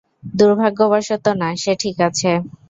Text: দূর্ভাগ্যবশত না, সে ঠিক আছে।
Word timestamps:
দূর্ভাগ্যবশত 0.33 1.25
না, 1.41 1.49
সে 1.55 1.73
ঠিক 1.81 1.97
আছে। 2.07 2.31